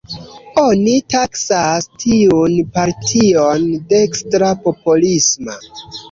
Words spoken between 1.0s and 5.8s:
taksas tiun partion dekstra-popolisma.